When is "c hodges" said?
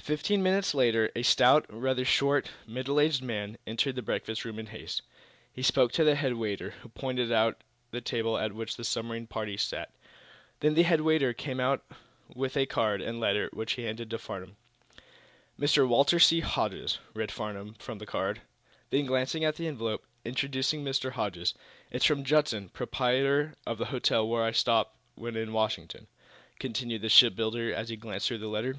16.18-16.98